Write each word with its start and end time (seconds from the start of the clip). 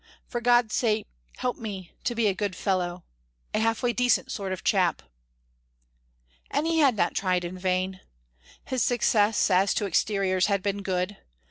For 0.25 0.41
God's 0.41 0.73
sake 0.73 1.05
help 1.37 1.57
me 1.57 1.91
to 2.05 2.15
be 2.15 2.25
a 2.25 2.33
good 2.33 2.55
fellow 2.55 3.03
a 3.53 3.59
half 3.59 3.83
way 3.83 3.93
decent 3.93 4.31
sort 4.31 4.51
of 4.51 4.63
chap!" 4.63 5.03
And 6.49 6.65
he 6.65 6.79
had 6.79 6.95
not 6.95 7.13
tried 7.13 7.45
in 7.45 7.55
vain. 7.55 7.99
His 8.65 8.81
success, 8.81 9.51
as 9.51 9.75
to 9.75 9.85
exteriors, 9.85 10.47
had 10.47 10.63
been 10.63 10.81
good. 10.81 11.09
Mrs. 11.09 11.23